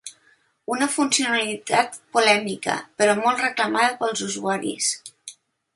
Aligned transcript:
Una 0.75 0.87
funcionalitat 0.93 1.99
polèmica, 2.17 2.79
però 3.03 3.17
molt 3.21 3.45
reclamada 3.49 3.95
pels 4.03 4.27
usuaris. 4.31 4.91